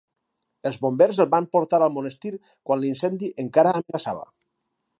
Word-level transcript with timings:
Els 0.69 0.77
bombers 0.85 1.19
el 1.25 1.29
van 1.33 1.47
portar 1.55 1.79
al 1.87 1.93
monestir 1.97 2.31
quan 2.71 2.81
l'incendi 2.85 3.31
encara 3.45 3.75
amenaçava. 3.77 4.25